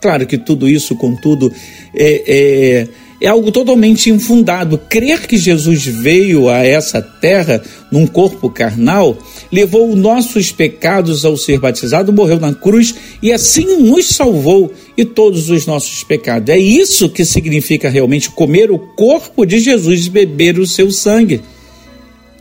Claro 0.00 0.26
que 0.26 0.38
tudo 0.38 0.68
isso, 0.68 0.94
contudo, 0.94 1.52
é, 1.92 2.22
é, 2.26 2.88
é 3.20 3.26
algo 3.26 3.50
totalmente 3.50 4.10
infundado. 4.10 4.78
Crer 4.78 5.26
que 5.26 5.36
Jesus 5.36 5.84
veio 5.84 6.48
a 6.48 6.58
essa 6.64 7.02
terra 7.02 7.60
num 7.90 8.06
corpo 8.06 8.48
carnal 8.48 9.18
levou 9.50 9.96
nossos 9.96 10.52
pecados 10.52 11.24
ao 11.24 11.36
ser 11.36 11.58
batizado, 11.58 12.12
morreu 12.12 12.38
na 12.38 12.54
cruz 12.54 12.94
e 13.20 13.32
assim 13.32 13.78
nos 13.78 14.06
salvou 14.06 14.72
e 14.96 15.04
todos 15.04 15.50
os 15.50 15.66
nossos 15.66 16.04
pecados. 16.04 16.48
É 16.48 16.58
isso 16.58 17.08
que 17.08 17.24
significa 17.24 17.88
realmente 17.88 18.30
comer 18.30 18.70
o 18.70 18.78
corpo 18.78 19.44
de 19.44 19.58
Jesus 19.58 20.06
e 20.06 20.10
beber 20.10 20.60
o 20.60 20.66
seu 20.66 20.92
sangue. 20.92 21.40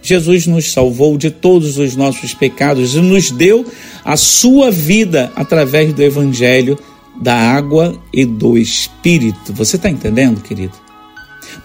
Jesus 0.04 0.46
nos 0.46 0.72
salvou 0.72 1.18
de 1.18 1.32
todos 1.32 1.78
os 1.78 1.96
nossos 1.96 2.34
pecados 2.34 2.94
e 2.94 3.00
nos 3.00 3.32
deu 3.32 3.66
a 4.04 4.18
sua 4.18 4.70
vida 4.70 5.32
através 5.34 5.94
do 5.94 6.04
Evangelho 6.04 6.78
da 7.22 7.34
água 7.34 7.98
e 8.14 8.26
do 8.26 8.58
Espírito. 8.58 9.54
Você 9.54 9.78
está 9.78 9.90
entendendo, 9.90 10.42
querido? 10.42 10.74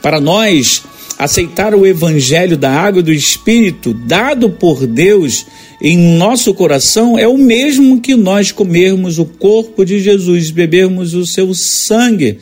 Para 0.01 0.21
nós, 0.21 0.85
aceitar 1.19 1.75
o 1.75 1.85
Evangelho 1.85 2.57
da 2.57 2.71
água 2.71 3.01
e 3.01 3.05
do 3.05 3.13
Espírito 3.13 3.93
dado 3.93 4.51
por 4.51 4.87
Deus 4.87 5.45
em 5.83 6.17
nosso 6.17 6.55
coração 6.55 7.19
é 7.19 7.27
o 7.27 7.37
mesmo 7.37 8.01
que 8.01 8.15
nós 8.15 8.53
comermos 8.53 9.19
o 9.19 9.25
corpo 9.25 9.85
de 9.85 9.99
Jesus, 9.99 10.51
bebermos 10.53 11.15
o 11.15 11.27
seu 11.27 11.53
sangue. 11.55 12.39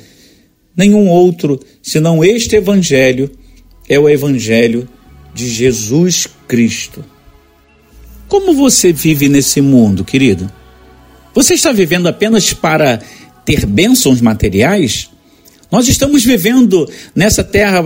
Nenhum 0.77 1.09
outro, 1.09 1.59
senão 1.83 2.23
este 2.23 2.57
Evangelho, 2.57 3.31
é 3.89 3.99
o 3.99 4.09
Evangelho 4.09 4.87
de 5.37 5.51
Jesus 5.51 6.27
Cristo. 6.49 7.05
Como 8.27 8.55
você 8.55 8.91
vive 8.91 9.29
nesse 9.29 9.61
mundo, 9.61 10.03
querido? 10.03 10.51
Você 11.35 11.53
está 11.53 11.71
vivendo 11.73 12.09
apenas 12.09 12.55
para 12.55 13.01
ter 13.45 13.67
bênçãos 13.67 14.23
materiais? 14.23 15.11
Nós 15.71 15.87
estamos 15.89 16.25
vivendo 16.25 16.91
nessa 17.15 17.45
terra 17.45 17.85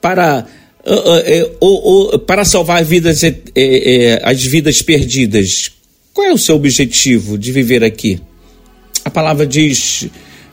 para, 0.00 0.44
uh, 0.84 1.64
uh, 1.64 2.14
uh, 2.14 2.18
para 2.18 2.44
salvar 2.44 2.84
vidas, 2.84 3.22
eh, 3.22 3.34
eh, 3.54 4.20
as 4.24 4.42
vidas 4.42 4.82
perdidas. 4.82 5.70
Qual 6.12 6.26
é 6.26 6.32
o 6.32 6.38
seu 6.38 6.56
objetivo 6.56 7.38
de 7.38 7.52
viver 7.52 7.84
aqui? 7.84 8.20
A 9.04 9.10
palavra 9.10 9.46
diz: 9.46 10.08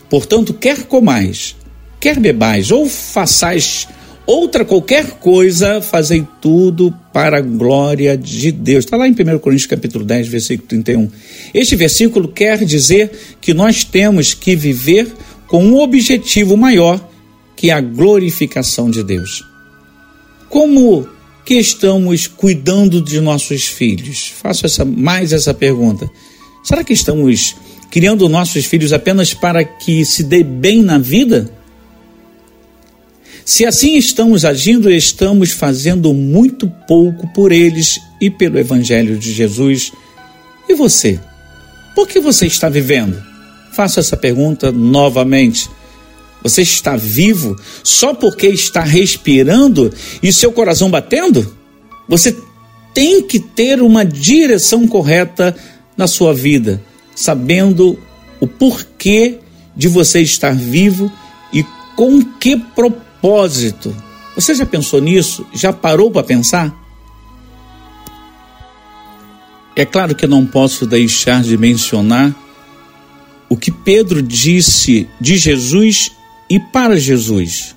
portanto, 0.08 0.54
quer 0.54 0.84
comais, 0.84 1.56
quer 2.00 2.20
bebais, 2.20 2.70
ou 2.70 2.88
façais 2.88 3.88
outra 4.28 4.66
qualquer 4.66 5.12
coisa, 5.12 5.82
fazei 5.82 6.28
tudo 6.42 6.94
para 7.14 7.38
a 7.38 7.42
glória 7.42 8.18
de 8.18 8.52
Deus. 8.52 8.84
Está 8.84 8.98
lá 8.98 9.08
em 9.08 9.14
1 9.14 9.40
Coríntios 9.40 9.66
capítulo 9.66 10.04
10, 10.04 10.28
versículo 10.28 10.68
31. 10.68 11.10
Este 11.54 11.76
versículo 11.78 12.28
quer 12.28 12.64
dizer 12.66 13.10
que 13.40 13.54
nós 13.54 13.86
temos 13.86 14.34
que 14.34 14.56
viver 14.56 15.08
com 15.48 15.64
um 15.64 15.80
objetivo 15.80 16.58
maior, 16.58 17.00
que 17.56 17.70
é 17.70 17.74
a 17.74 17.82
glorificação 17.82 18.92
de 18.92 19.02
Deus. 19.02 19.44
Como 20.50 21.08
que 21.46 21.56
estamos 21.56 22.28
cuidando 22.28 23.02
de 23.02 23.22
nossos 23.22 23.66
filhos? 23.68 24.28
Faço 24.28 24.66
essa, 24.66 24.84
mais 24.84 25.32
essa 25.32 25.54
pergunta. 25.54 26.10
Será 26.62 26.84
que 26.84 26.92
estamos 26.92 27.56
criando 27.90 28.28
nossos 28.28 28.66
filhos 28.66 28.92
apenas 28.92 29.34
para 29.34 29.64
que 29.64 30.04
se 30.04 30.24
dê 30.24 30.44
bem 30.44 30.84
na 30.84 30.98
vida? 30.98 31.50
Se 33.48 33.66
assim 33.66 33.96
estamos 33.96 34.44
agindo, 34.44 34.92
estamos 34.92 35.52
fazendo 35.52 36.14
muito 36.14 36.68
pouco 36.86 37.26
por 37.30 37.54
eles 37.54 37.98
e 38.20 38.30
pelo 38.30 38.60
Evangelho 38.60 39.18
de 39.18 39.32
Jesus. 39.32 39.94
E 40.68 40.76
você? 40.76 41.18
Por 41.96 42.10
que 42.10 42.20
você 42.20 42.46
está 42.46 42.68
vivendo? 42.68 43.24
Faço 43.72 44.02
essa 44.02 44.18
pergunta 44.18 44.70
novamente. 44.70 45.70
Você 46.44 46.62
está 46.62 46.98
vivo 46.98 47.56
só 47.86 48.14
porque 48.14 48.48
está 48.48 48.82
respirando 48.82 49.94
e 50.22 50.34
seu 50.34 50.52
coração 50.52 50.92
batendo? 50.92 51.56
Você 52.06 52.36
tem 52.94 53.24
que 53.24 53.40
ter 53.40 53.82
uma 53.82 54.04
direção 54.04 54.86
correta 54.86 55.56
na 55.96 56.06
sua 56.06 56.34
vida, 56.34 56.84
sabendo 57.16 57.98
o 58.42 58.46
porquê 58.46 59.40
de 59.74 59.88
você 59.88 60.20
estar 60.20 60.54
vivo 60.54 61.10
e 61.54 61.64
com 61.96 62.22
que 62.22 62.58
propósito 62.58 63.07
propósito. 63.22 63.96
Você 64.36 64.54
já 64.54 64.66
pensou 64.66 65.02
nisso? 65.02 65.46
Já 65.54 65.74
parou 65.74 66.12
para 66.12 66.24
pensar? 66.24 66.76
É 69.76 69.86
claro 69.86 70.16
que 70.16 70.26
não 70.26 70.46
posso 70.46 70.86
deixar 70.86 71.44
de 71.44 71.58
mencionar 71.58 72.36
o 73.50 73.56
que 73.56 73.72
Pedro 73.72 74.22
disse 74.22 75.08
de 75.20 75.38
Jesus 75.38 76.12
e 76.50 76.60
para 76.60 76.98
Jesus. 76.98 77.76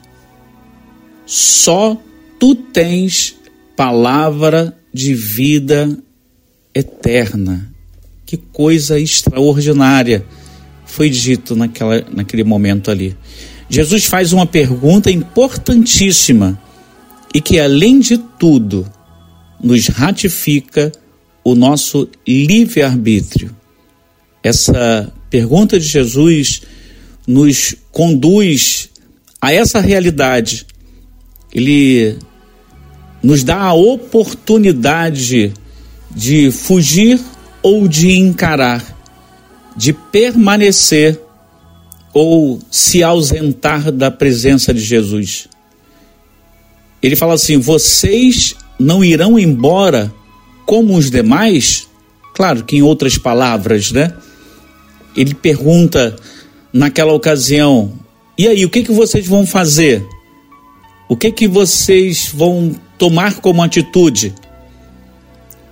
Só 1.26 2.00
tu 2.38 2.54
tens 2.54 3.36
palavra 3.76 4.76
de 4.92 5.14
vida 5.14 5.96
eterna. 6.74 7.70
Que 8.24 8.36
coisa 8.36 8.98
extraordinária 8.98 10.24
foi 10.86 11.10
dito 11.10 11.54
naquela, 11.54 12.04
naquele 12.10 12.44
momento 12.44 12.90
ali. 12.90 13.16
Jesus 13.70 14.04
faz 14.04 14.32
uma 14.32 14.44
pergunta 14.44 15.12
importantíssima 15.12 16.60
e 17.32 17.40
que, 17.40 17.60
além 17.60 18.00
de 18.00 18.18
tudo, 18.18 18.84
nos 19.62 19.86
ratifica 19.86 20.90
o 21.44 21.54
nosso 21.54 22.08
livre-arbítrio. 22.26 23.54
Essa 24.42 25.12
pergunta 25.30 25.78
de 25.78 25.86
Jesus 25.86 26.62
nos 27.24 27.76
conduz 27.92 28.90
a 29.40 29.52
essa 29.52 29.78
realidade. 29.78 30.66
Ele 31.52 32.18
nos 33.22 33.44
dá 33.44 33.56
a 33.60 33.72
oportunidade 33.72 35.52
de 36.10 36.50
fugir 36.50 37.20
ou 37.62 37.86
de 37.86 38.10
encarar, 38.12 38.84
de 39.76 39.92
permanecer 39.92 41.20
ou 42.12 42.60
se 42.70 43.02
ausentar 43.02 43.90
da 43.92 44.10
presença 44.10 44.74
de 44.74 44.80
Jesus. 44.80 45.48
Ele 47.02 47.16
fala 47.16 47.34
assim: 47.34 47.58
vocês 47.58 48.54
não 48.78 49.04
irão 49.04 49.38
embora 49.38 50.12
como 50.66 50.96
os 50.96 51.10
demais? 51.10 51.88
Claro 52.34 52.64
que 52.64 52.76
em 52.76 52.82
outras 52.82 53.18
palavras, 53.18 53.92
né? 53.92 54.12
Ele 55.16 55.34
pergunta 55.34 56.16
naquela 56.72 57.12
ocasião: 57.12 57.92
e 58.40 58.48
aí, 58.48 58.64
o 58.64 58.70
que, 58.70 58.82
que 58.82 58.92
vocês 58.92 59.26
vão 59.26 59.46
fazer? 59.46 60.02
O 61.06 61.14
que, 61.14 61.30
que 61.30 61.46
vocês 61.46 62.30
vão 62.32 62.74
tomar 62.96 63.34
como 63.40 63.62
atitude? 63.62 64.34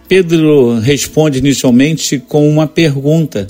Pedro 0.07 0.79
responde 0.79 1.39
inicialmente 1.39 2.19
com 2.19 2.47
uma 2.47 2.67
pergunta, 2.67 3.47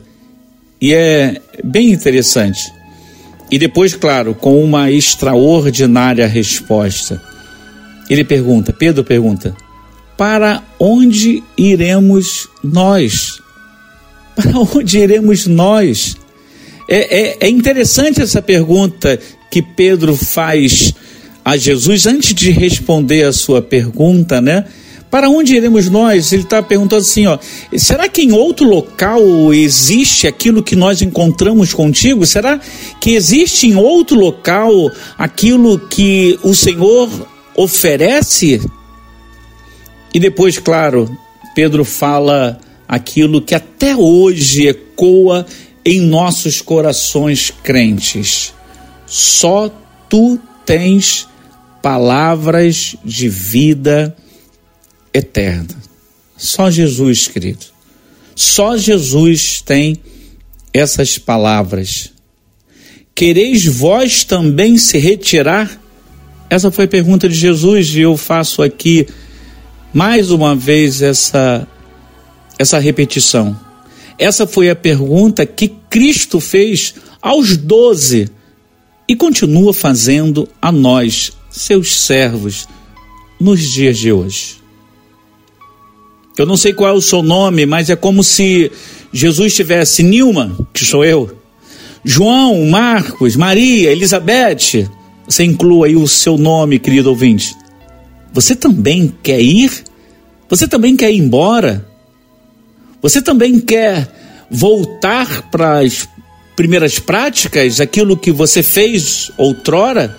e 0.81 0.93
é 0.95 1.41
bem 1.65 1.91
interessante. 1.91 2.73
E 3.51 3.59
depois, 3.59 3.95
claro, 3.95 4.35
com 4.35 4.63
uma 4.63 4.91
extraordinária 4.91 6.27
resposta. 6.27 7.21
Ele 8.09 8.25
pergunta, 8.25 8.73
Pedro 8.73 9.05
pergunta: 9.05 9.57
Para 10.17 10.63
onde 10.79 11.43
iremos 11.57 12.49
nós? 12.63 13.41
Para 14.37 14.59
onde 14.59 14.99
iremos 14.99 15.47
nós? 15.47 16.17
É, 16.89 17.21
é, 17.21 17.37
é 17.41 17.49
interessante 17.49 18.23
essa 18.23 18.41
pergunta 18.41 19.19
que 19.51 19.61
Pedro 19.61 20.17
faz 20.17 20.95
a 21.45 21.57
Jesus 21.57 22.07
antes 22.07 22.35
de 22.35 22.51
responder 22.51 23.25
a 23.25 23.33
sua 23.33 23.61
pergunta, 23.61 24.41
né? 24.41 24.65
Para 25.11 25.31
onde 25.31 25.55
iremos 25.55 25.89
nós? 25.89 26.33
Ele 26.33 26.43
está 26.43 26.63
perguntando 26.63 27.01
assim, 27.01 27.27
ó, 27.27 27.39
será 27.77 28.09
que 28.09 28.23
em 28.23 28.33
outro 28.33 28.69
local 28.69 29.23
existe 29.55 30.27
aquilo 30.27 30.63
que 30.63 30.77
nós 30.77 31.01
encontramos 31.01 31.73
contigo? 31.73 32.27
Será 32.27 32.61
que 33.01 33.15
existe 33.15 33.67
em 33.67 33.77
outro 33.77 34.19
local 34.19 34.71
aquilo 35.17 35.79
que 35.79 36.39
o 36.43 36.55
Senhor 36.55 37.09
oferece? 37.57 38.61
E 40.13 40.21
depois, 40.21 40.59
claro, 40.59 41.11
Pedro 41.55 41.85
fala 41.85 42.59
aquilo 42.87 43.41
que 43.41 43.55
até 43.55 43.97
hoje 43.97 44.67
ecoa 44.67 45.47
em 45.85 46.01
nossos 46.01 46.61
corações 46.61 47.51
crentes. 47.63 48.53
Só 49.07 49.71
tu 50.09 50.39
tens 50.67 51.27
palavras 51.81 52.95
de 53.03 53.29
vida 53.29 54.15
eterna. 54.15 54.28
Só 56.37 56.71
Jesus, 56.71 57.29
querido. 57.29 57.67
Só 58.35 58.77
Jesus 58.77 59.61
tem 59.61 59.97
essas 60.73 61.19
palavras. 61.19 62.13
Quereis 63.15 63.67
vós 63.67 64.23
também 64.23 64.79
se 64.79 64.99
retirar? 64.99 65.81
Essa 66.49 66.71
foi 66.71 66.85
a 66.85 66.89
pergunta 66.89 67.29
de 67.29 67.35
Jesus 67.35 67.89
e 67.95 68.01
eu 68.01 68.17
faço 68.17 68.63
aqui 68.63 69.07
mais 69.93 70.31
uma 70.31 70.55
vez 70.55 71.03
essa 71.03 71.67
essa 72.59 72.79
repetição. 72.79 73.59
Essa 74.19 74.47
foi 74.47 74.69
a 74.69 74.77
pergunta 74.77 75.47
que 75.47 75.69
Cristo 75.89 76.41
fez 76.41 76.95
aos 77.23 77.57
doze 77.57 78.29
e 79.07 79.15
continua 79.15 79.73
fazendo 79.73 80.49
a 80.61 80.73
nós, 80.73 81.33
seus 81.51 81.95
servos, 82.01 82.69
nos 83.41 83.61
dias 83.61 83.97
de 83.97 84.13
hoje. 84.13 84.57
Eu 86.41 86.47
não 86.47 86.57
sei 86.57 86.73
qual 86.73 86.91
é 86.91 86.97
o 86.97 87.01
seu 87.01 87.23
nome, 87.23 87.67
mas 87.67 87.91
é 87.91 87.97
como 87.97 88.23
se 88.23 88.71
Jesus 89.13 89.55
tivesse 89.55 90.03
Nilma, 90.03 90.57
que 90.73 90.85
sou 90.85 91.05
eu, 91.05 91.37
João, 92.05 92.65
Marcos, 92.67 93.37
Maria, 93.37 93.91
Elizabeth. 93.91 94.89
Você 95.27 95.45
inclua 95.45 95.87
aí 95.87 95.97
o 95.97 96.07
seu 96.09 96.39
nome, 96.39 96.79
querido 96.79 97.11
ouvinte. 97.11 97.55
Você 98.33 98.55
também 98.55 99.13
quer 99.23 99.41
ir? 99.41 99.85
Você 100.49 100.67
também 100.67 100.97
quer 100.97 101.13
ir 101.13 101.19
embora? 101.19 101.87
Você 103.03 103.21
também 103.21 103.61
quer 103.61 104.09
voltar 104.51 105.51
para 105.51 105.81
as 105.81 106.09
primeiras 106.57 106.99
práticas, 106.99 107.81
aquilo 107.81 108.17
que 108.17 108.33
você 108.33 108.63
fez 108.63 109.31
outrora? 109.37 110.17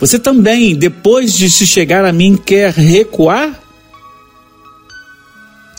Você 0.00 0.18
também, 0.18 0.74
depois 0.74 1.34
de 1.34 1.50
se 1.50 1.66
chegar 1.66 2.04
a 2.04 2.12
mim, 2.12 2.36
quer 2.36 2.72
recuar? 2.72 3.67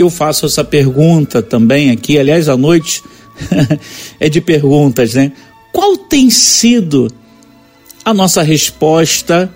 Eu 0.04 0.10
faço 0.10 0.46
essa 0.46 0.64
pergunta 0.64 1.42
também 1.42 1.92
aqui, 1.92 2.18
aliás, 2.18 2.50
à 2.50 2.58
noite 2.58 3.04
é 4.20 4.30
de 4.30 4.42
perguntas, 4.42 5.14
né? 5.14 5.32
Qual 5.72 5.98
tem 5.98 6.30
sido 6.30 7.12
a 8.04 8.14
nossa 8.14 8.42
resposta 8.42 9.54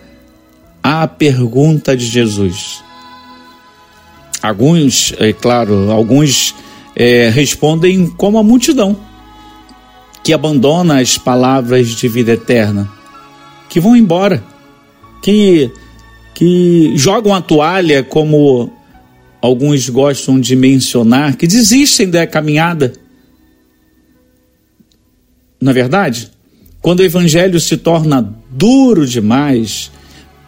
à 0.81 1.07
pergunta 1.07 1.95
de 1.95 2.05
Jesus? 2.05 2.83
Alguns, 4.41 5.13
é 5.19 5.31
claro, 5.31 5.89
alguns 5.91 6.53
é, 6.95 7.29
respondem 7.29 8.07
como 8.07 8.37
a 8.37 8.43
multidão, 8.43 8.97
que 10.23 10.33
abandona 10.33 10.99
as 10.99 11.17
palavras 11.17 11.89
de 11.89 12.07
vida 12.07 12.33
eterna, 12.33 12.89
que 13.69 13.79
vão 13.79 13.95
embora, 13.95 14.43
que, 15.21 15.71
que 16.33 16.93
jogam 16.95 17.33
a 17.33 17.41
toalha 17.41 18.03
como 18.03 18.71
alguns 19.43 19.89
gostam 19.89 20.39
de 20.39 20.55
mencionar, 20.55 21.35
que 21.35 21.45
desistem 21.45 22.09
da 22.09 22.25
caminhada. 22.25 22.93
Na 25.59 25.71
é 25.71 25.73
verdade, 25.73 26.31
quando 26.81 27.01
o 27.01 27.03
evangelho 27.03 27.59
se 27.59 27.75
torna 27.75 28.33
duro 28.49 29.05
demais, 29.05 29.91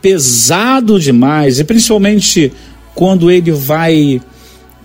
pesado 0.01 0.97
demais, 0.97 1.59
e 1.59 1.65
principalmente 1.65 2.53
quando 2.93 3.29
ele 3.29 3.51
vai 3.51 4.21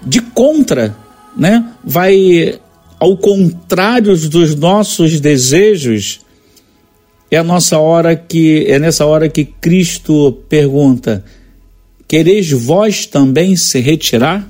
de 0.05 0.21
contra, 0.21 0.97
né? 1.37 1.65
Vai 1.85 2.59
ao 2.99 3.17
contrário 3.17 4.17
dos 4.29 4.57
nossos 4.57 5.21
desejos, 5.21 6.21
é 7.31 7.37
a 7.37 7.45
nossa 7.45 7.79
hora 7.79 8.17
que 8.17 8.65
é 8.67 8.77
nessa 8.81 9.07
hora 9.07 9.29
que 9.29 9.45
Cristo 9.45 10.33
pergunta: 10.49 11.25
Quereis 12.11 12.51
vós 12.51 13.07
também 13.07 13.55
se 13.55 13.79
retirar? 13.79 14.45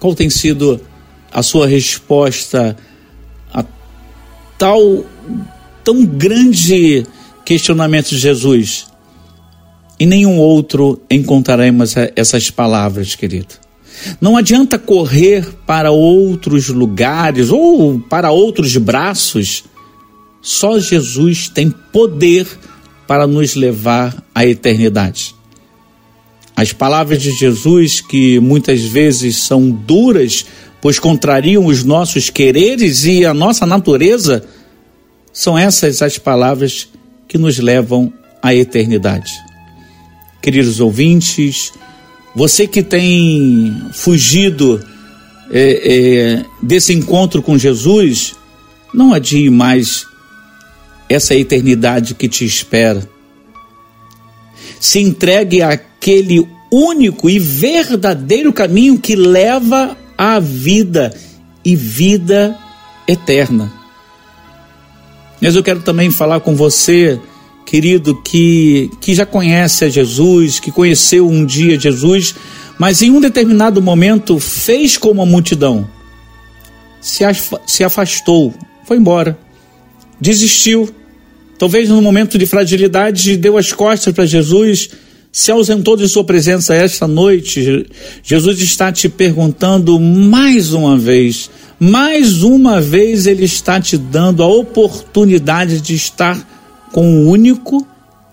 Qual 0.00 0.16
tem 0.16 0.28
sido 0.28 0.80
a 1.30 1.44
sua 1.44 1.68
resposta 1.68 2.76
a 3.54 3.64
tal 4.58 5.04
tão 5.84 6.04
grande 6.04 7.06
questionamento 7.44 8.08
de 8.08 8.18
Jesus? 8.18 8.88
Em 10.00 10.06
nenhum 10.08 10.38
outro 10.38 11.00
encontraremos 11.08 11.94
essas 12.16 12.50
palavras, 12.50 13.14
querido. 13.14 13.54
Não 14.20 14.36
adianta 14.36 14.80
correr 14.80 15.46
para 15.68 15.92
outros 15.92 16.68
lugares 16.68 17.48
ou 17.48 18.00
para 18.00 18.32
outros 18.32 18.76
braços. 18.76 19.62
Só 20.42 20.80
Jesus 20.80 21.48
tem 21.48 21.70
poder 21.70 22.44
para 23.06 23.24
nos 23.24 23.54
levar 23.54 24.20
à 24.34 24.44
eternidade. 24.44 25.35
As 26.56 26.72
palavras 26.72 27.20
de 27.20 27.30
Jesus, 27.32 28.00
que 28.00 28.40
muitas 28.40 28.80
vezes 28.80 29.36
são 29.36 29.70
duras, 29.70 30.46
pois 30.80 30.98
contrariam 30.98 31.66
os 31.66 31.84
nossos 31.84 32.30
quereres 32.30 33.04
e 33.04 33.26
a 33.26 33.34
nossa 33.34 33.66
natureza, 33.66 34.42
são 35.30 35.58
essas 35.58 36.00
as 36.00 36.16
palavras 36.16 36.88
que 37.28 37.36
nos 37.36 37.58
levam 37.58 38.10
à 38.42 38.54
eternidade. 38.54 39.32
Queridos 40.40 40.80
ouvintes, 40.80 41.72
você 42.34 42.66
que 42.66 42.82
tem 42.82 43.76
fugido 43.92 44.82
é, 45.50 46.40
é, 46.40 46.44
desse 46.62 46.94
encontro 46.94 47.42
com 47.42 47.58
Jesus, 47.58 48.34
não 48.94 49.12
adie 49.12 49.50
mais 49.50 50.06
essa 51.08 51.34
eternidade 51.34 52.14
que 52.14 52.28
te 52.28 52.44
espera. 52.44 53.06
Se 54.80 55.00
entregue 55.00 55.62
a 55.62 55.76
aquele 55.98 56.46
único 56.70 57.28
e 57.28 57.38
verdadeiro 57.38 58.52
caminho 58.52 58.98
que 58.98 59.16
leva 59.16 59.96
à 60.16 60.38
vida 60.38 61.14
e 61.64 61.74
vida 61.74 62.56
eterna. 63.08 63.72
Mas 65.40 65.54
eu 65.54 65.62
quero 65.62 65.82
também 65.82 66.10
falar 66.10 66.40
com 66.40 66.54
você, 66.54 67.20
querido, 67.64 68.20
que, 68.22 68.90
que 69.00 69.14
já 69.14 69.26
conhece 69.26 69.84
a 69.84 69.88
Jesus, 69.88 70.58
que 70.58 70.70
conheceu 70.70 71.28
um 71.28 71.44
dia 71.44 71.78
Jesus, 71.78 72.34
mas 72.78 73.02
em 73.02 73.10
um 73.10 73.20
determinado 73.20 73.82
momento 73.82 74.38
fez 74.38 74.96
como 74.96 75.22
a 75.22 75.26
multidão, 75.26 75.88
se, 77.00 77.24
se 77.66 77.84
afastou, 77.84 78.54
foi 78.84 78.96
embora, 78.96 79.38
desistiu. 80.20 80.88
Talvez 81.58 81.88
no 81.88 82.02
momento 82.02 82.38
de 82.38 82.46
fragilidade 82.46 83.36
deu 83.36 83.56
as 83.56 83.72
costas 83.72 84.12
para 84.12 84.26
Jesus 84.26 84.90
se 85.36 85.52
ausentou 85.52 85.98
de 85.98 86.08
sua 86.08 86.24
presença 86.24 86.74
esta 86.74 87.06
noite, 87.06 87.86
Jesus 88.22 88.58
está 88.58 88.90
te 88.90 89.06
perguntando 89.06 90.00
mais 90.00 90.72
uma 90.72 90.96
vez, 90.96 91.50
mais 91.78 92.42
uma 92.42 92.80
vez 92.80 93.26
Ele 93.26 93.44
está 93.44 93.78
te 93.78 93.98
dando 93.98 94.42
a 94.42 94.46
oportunidade 94.46 95.82
de 95.82 95.94
estar 95.94 96.88
com 96.90 97.06
o 97.06 97.28
único 97.28 97.86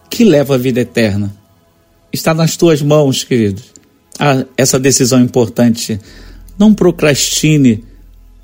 que 0.10 0.24
leva 0.24 0.56
a 0.56 0.58
vida 0.58 0.80
eterna. 0.80 1.36
Está 2.10 2.34
nas 2.34 2.56
tuas 2.56 2.82
mãos, 2.82 3.26
querido. 3.26 3.62
Ah, 4.18 4.46
essa 4.56 4.80
decisão 4.80 5.20
importante. 5.20 6.00
Não 6.58 6.74
procrastine 6.74 7.84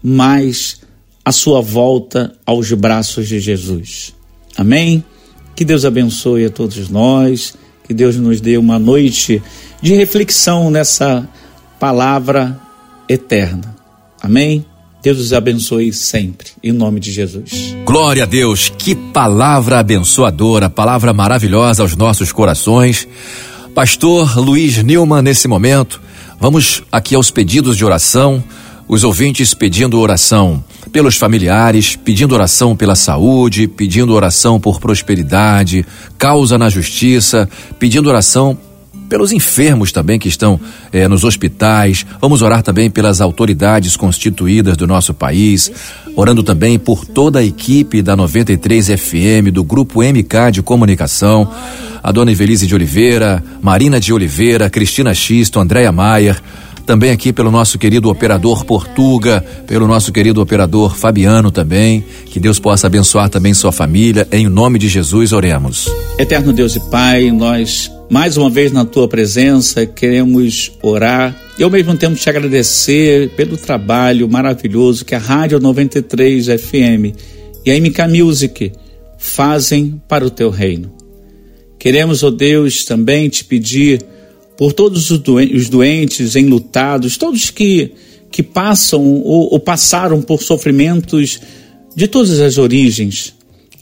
mais 0.04 0.82
a 1.24 1.32
sua 1.32 1.62
volta 1.62 2.36
aos 2.46 2.74
braços 2.74 3.26
de 3.30 3.40
Jesus. 3.40 4.14
Amém? 4.58 5.02
Que 5.56 5.64
Deus 5.64 5.86
abençoe 5.86 6.44
a 6.44 6.50
todos 6.50 6.90
nós 6.90 7.54
que 7.90 7.94
Deus 7.96 8.18
nos 8.18 8.40
dê 8.40 8.56
uma 8.56 8.78
noite 8.78 9.42
de 9.82 9.96
reflexão 9.96 10.70
nessa 10.70 11.28
palavra 11.80 12.56
eterna. 13.10 13.76
Amém? 14.22 14.64
Deus 15.02 15.18
os 15.18 15.34
abençoe 15.34 15.92
sempre, 15.92 16.50
em 16.64 16.72
nome 16.72 17.00
de 17.00 17.12
Jesus. 17.12 17.76
Glória 17.86 18.24
a 18.24 18.26
Deus, 18.28 18.72
que 18.78 18.94
palavra 18.94 19.80
abençoadora, 19.80 20.70
palavra 20.70 21.12
maravilhosa 21.14 21.82
aos 21.82 21.96
nossos 21.96 22.32
corações. 22.32 23.08
Pastor 23.74 24.38
Luiz 24.38 24.84
Nilman, 24.84 25.24
nesse 25.24 25.48
momento, 25.48 26.00
vamos 26.40 26.84
aqui 26.92 27.16
aos 27.16 27.32
pedidos 27.32 27.76
de 27.76 27.84
oração. 27.84 28.44
Os 28.90 29.04
ouvintes 29.04 29.54
pedindo 29.54 30.00
oração 30.00 30.64
pelos 30.92 31.16
familiares, 31.16 31.96
pedindo 31.96 32.34
oração 32.34 32.76
pela 32.76 32.96
saúde, 32.96 33.68
pedindo 33.68 34.16
oração 34.16 34.60
por 34.60 34.80
prosperidade, 34.80 35.86
causa 36.18 36.58
na 36.58 36.70
justiça, 36.70 37.48
pedindo 37.78 38.10
oração 38.10 38.58
pelos 39.08 39.32
enfermos 39.32 39.92
também 39.92 40.18
que 40.18 40.28
estão 40.28 40.60
eh, 40.92 41.08
nos 41.08 41.24
hospitais. 41.24 42.04
Vamos 42.20 42.42
orar 42.42 42.64
também 42.64 42.90
pelas 42.90 43.22
autoridades 43.22 43.96
constituídas 43.96 44.76
do 44.76 44.88
nosso 44.88 45.14
país, 45.14 45.72
orando 46.16 46.42
também 46.42 46.80
por 46.80 47.06
toda 47.06 47.40
a 47.40 47.44
equipe 47.44 48.02
da 48.02 48.16
93 48.16 48.88
FM, 48.88 49.52
do 49.54 49.64
Grupo 49.64 50.02
MK 50.02 50.52
de 50.52 50.62
Comunicação, 50.64 51.48
a 52.02 52.12
dona 52.12 52.32
Evelise 52.32 52.66
de 52.66 52.74
Oliveira, 52.74 53.44
Marina 53.62 54.00
de 54.00 54.12
Oliveira, 54.12 54.68
Cristina 54.68 55.14
Xisto, 55.14 55.60
Andréia 55.60 55.92
Maier 55.92 56.42
também 56.90 57.12
aqui 57.12 57.32
pelo 57.32 57.52
nosso 57.52 57.78
querido 57.78 58.10
operador 58.10 58.66
Portuga, 58.66 59.46
pelo 59.68 59.88
nosso 59.88 60.12
querido 60.12 60.42
operador 60.42 60.98
Fabiano 60.98 61.52
também. 61.52 62.04
Que 62.26 62.40
Deus 62.40 62.58
possa 62.58 62.88
abençoar 62.88 63.30
também 63.30 63.54
sua 63.54 63.72
família. 63.72 64.28
Em 64.32 64.50
nome 64.50 64.80
de 64.80 64.88
Jesus, 64.88 65.32
oremos. 65.32 65.88
Eterno 66.18 66.52
Deus 66.52 66.76
e 66.76 66.80
Pai, 66.90 67.30
nós 67.30 67.92
mais 68.10 68.38
uma 68.38 68.50
vez 68.50 68.72
na 68.72 68.86
tua 68.86 69.08
presença 69.08 69.86
queremos 69.86 70.72
orar 70.82 71.40
e 71.60 71.64
ao 71.64 71.70
mesmo 71.70 71.96
tempo 71.96 72.16
te 72.16 72.28
agradecer 72.28 73.30
pelo 73.36 73.56
trabalho 73.56 74.28
maravilhoso 74.28 75.06
que 75.06 75.14
a 75.14 75.20
Rádio 75.20 75.60
93 75.60 76.48
FM 76.48 77.16
e 77.64 77.70
a 77.70 77.80
MK 77.80 78.20
Music 78.20 78.72
fazem 79.16 80.02
para 80.08 80.26
o 80.26 80.32
teu 80.32 80.50
reino. 80.50 80.92
Queremos, 81.78 82.24
ó 82.24 82.30
oh 82.30 82.32
Deus, 82.32 82.84
também 82.84 83.30
te 83.30 83.46
pedir 83.46 84.04
por 84.60 84.74
todos 84.74 85.10
os 85.10 85.70
doentes, 85.70 86.36
enlutados, 86.36 87.16
todos 87.16 87.50
que, 87.50 87.94
que 88.30 88.44
passam 88.44 89.02
ou, 89.02 89.54
ou 89.54 89.58
passaram 89.58 90.22
por 90.22 90.44
sofrimentos 90.44 91.40
de 91.96 92.10
todas 92.10 92.42
as 92.42 92.58
origens. 92.58 93.34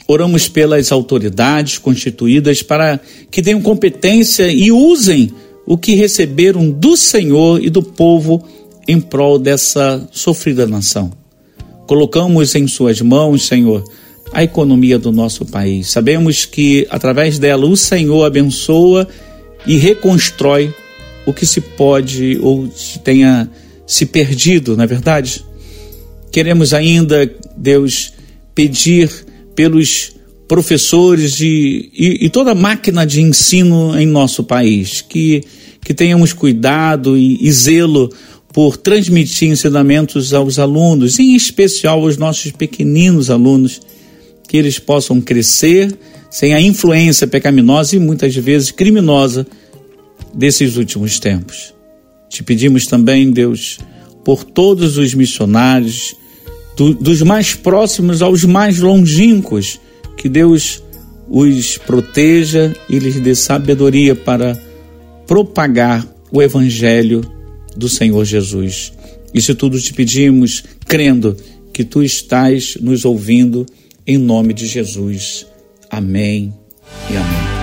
Oramos 0.08 0.48
pelas 0.48 0.92
autoridades 0.92 1.80
constituídas 1.80 2.62
para 2.62 3.00
que 3.32 3.42
tenham 3.42 3.60
competência 3.60 4.52
e 4.52 4.72
usem 4.72 5.32
o 5.66 5.80
que 5.80 5.96
receberam 5.96 6.70
do 6.70 6.96
Senhor 6.96 7.60
e 7.60 7.72
do 7.72 7.82
povo 7.82 8.48
em 8.88 9.02
prol 9.02 9.40
dessa 9.40 10.08
sofrida 10.12 10.68
nação. 10.68 11.12
Colocamos 11.88 12.54
em 12.54 12.68
Suas 12.68 13.02
mãos, 13.02 13.48
Senhor, 13.48 13.84
a 14.32 14.44
economia 14.44 15.00
do 15.00 15.12
nosso 15.12 15.44
país. 15.44 15.88
Sabemos 15.88 16.46
que 16.46 16.86
através 16.92 17.40
dela 17.40 17.66
o 17.66 17.76
Senhor 17.76 18.24
abençoa 18.24 19.08
e 19.68 19.78
reconstrói 19.78 20.74
o 21.26 21.34
que 21.34 21.46
se 21.46 21.60
pode 21.60 22.40
ou 22.42 22.70
tenha 23.04 23.50
se 23.86 24.06
perdido, 24.06 24.76
não 24.76 24.84
é 24.84 24.88
verdade? 24.88 25.46
Queremos 26.32 26.74
ainda, 26.74 27.30
Deus, 27.56 28.14
pedir 28.56 29.10
pelos 29.54 30.14
professores 30.48 31.42
e, 31.42 31.92
e, 31.94 32.30
toda 32.30 32.52
a 32.52 32.56
máquina 32.56 33.06
de 33.06 33.22
ensino 33.22 34.00
em 34.00 34.06
nosso 34.06 34.44
país, 34.44 35.02
que, 35.02 35.44
que 35.84 35.94
tenhamos 35.94 36.32
cuidado 36.32 37.18
e, 37.18 37.38
e 37.42 37.52
zelo 37.52 38.10
por 38.54 38.78
transmitir 38.78 39.50
ensinamentos 39.50 40.34
aos 40.34 40.58
alunos, 40.58 41.20
em 41.20 41.36
especial 41.36 42.02
aos 42.02 42.18
nossos 42.18 42.52
pequeninos 42.52 43.30
alunos, 43.30 43.82
que 44.48 44.56
eles 44.56 44.80
possam 44.80 45.20
crescer 45.20 45.94
sem 46.38 46.54
a 46.54 46.62
influência 46.62 47.26
pecaminosa 47.26 47.96
e 47.96 48.00
muitas 48.00 48.36
vezes 48.36 48.70
criminosa 48.70 49.48
desses 50.32 50.78
últimos 50.78 51.20
tempos. 51.20 51.74
Te 52.30 52.44
pedimos 52.44 52.86
também, 52.86 53.32
Deus, 53.32 53.80
por 54.24 54.44
todos 54.44 55.00
os 55.00 55.16
missionários, 55.16 56.16
do, 56.76 56.94
dos 56.94 57.24
mais 57.24 57.56
próximos 57.56 58.22
aos 58.22 58.44
mais 58.44 58.78
longínquos, 58.78 59.80
que 60.16 60.30
Deus 60.30 60.84
os 61.28 61.80
proteja 61.80 62.72
e 62.88 63.00
lhes 63.00 63.20
dê 63.20 63.34
sabedoria 63.34 64.14
para 64.14 64.56
propagar 65.26 66.08
o 66.32 66.40
Evangelho 66.40 67.22
do 67.76 67.90
Senhor 67.90 68.24
Jesus. 68.24 68.94
Isso 69.34 69.56
tudo 69.56 69.82
te 69.82 69.92
pedimos, 69.92 70.64
crendo 70.86 71.36
que 71.74 71.84
tu 71.84 72.04
estás 72.04 72.78
nos 72.80 73.06
ouvindo, 73.06 73.66
em 74.06 74.20
nome 74.20 74.54
de 74.54 74.68
Jesus. 74.68 75.48
Amém 75.98 76.54
e 77.10 77.18
amém. 77.18 77.58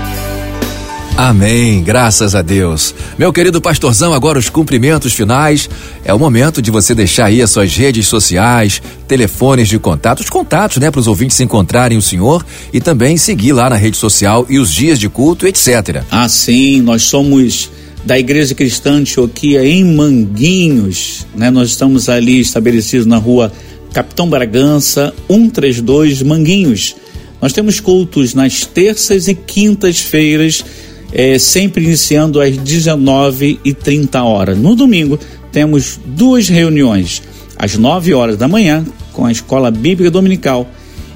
Amém, 1.17 1.85
graças 1.85 2.35
a 2.35 2.43
Deus. 2.43 2.93
Meu 3.17 3.33
querido 3.33 3.61
pastorzão, 3.61 4.13
agora 4.13 4.41
os 4.41 4.49
cumprimentos 4.49 5.13
finais. 5.13 5.71
É 6.05 6.13
o 6.13 6.19
momento 6.19 6.61
de 6.61 6.69
você 6.69 6.97
deixar 6.97 7.27
aí 7.27 7.41
as 7.41 7.53
suas 7.53 7.77
redes 7.77 8.09
sociais, 8.09 8.83
telefones 9.07 9.69
de 9.69 9.79
contato, 9.79 10.19
os 10.19 10.29
contatos, 10.29 10.79
né, 10.79 10.91
para 10.91 10.99
os 10.99 11.07
ouvintes 11.07 11.39
encontrarem 11.39 11.97
o 11.97 12.03
senhor 12.03 12.45
e 12.73 12.81
também 12.81 13.17
seguir 13.17 13.53
lá 13.53 13.71
na 13.71 13.77
rede 13.77 13.97
social 13.97 14.45
e 14.51 14.59
os 14.59 14.73
dias 14.73 14.99
de 14.99 15.09
culto, 15.09 15.47
etc. 15.47 16.03
Ah, 16.11 16.29
sim, 16.29 16.83
nós 16.83 17.05
somos 17.05 17.71
da 18.05 18.19
Igreja 18.19 18.53
Cristã 18.53 18.95
Antioquia 18.95 19.65
em 19.65 19.85
Manguinhos, 19.95 21.25
né? 21.37 21.53
Nós 21.53 21.69
estamos 21.69 22.09
ali 22.09 22.41
estabelecidos 22.41 23.07
na 23.07 23.17
rua 23.17 23.53
Capitão 23.93 24.29
Bragança, 24.29 25.15
132 25.29 26.21
Manguinhos. 26.23 26.97
Nós 27.45 27.53
temos 27.53 27.79
cultos 27.79 28.33
nas 28.33 28.65
terças 28.65 29.29
e 29.29 29.35
quintas-feiras 29.35 30.65
é, 31.13 31.39
sempre 31.39 31.85
iniciando 31.85 32.41
às 32.41 32.57
19h30 32.57 34.25
horas. 34.25 34.57
No 34.57 34.75
domingo, 34.75 35.21
temos 35.53 36.01
duas 36.07 36.49
reuniões, 36.49 37.23
às 37.59 37.77
9 37.77 38.15
horas 38.15 38.39
da 38.39 38.49
manhã, 38.49 38.83
com 39.13 39.27
a 39.27 39.31
Escola 39.31 39.71
Bíblica 39.71 40.11
Dominical, 40.11 40.67